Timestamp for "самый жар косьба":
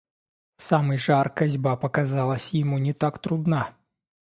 0.63-1.75